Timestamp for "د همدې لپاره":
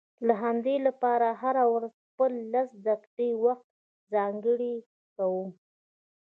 0.27-1.27